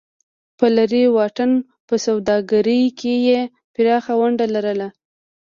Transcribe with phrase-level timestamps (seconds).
[0.57, 1.51] په لرې واټن
[1.87, 3.39] په سوداګرۍ کې یې
[3.73, 4.87] پراخه ونډه لرله.